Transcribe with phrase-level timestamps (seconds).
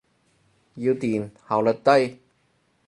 [0.73, 2.19] 要電，效率低。